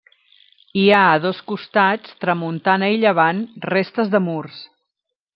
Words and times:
Hi 0.83 0.85
ha 0.91 1.01
a 1.09 1.19
dos 1.25 1.41
costats, 1.51 2.15
tramuntana 2.25 2.89
i 2.95 2.99
llevant, 3.03 3.43
restes 3.73 4.11
de 4.15 4.23
murs. 4.31 4.57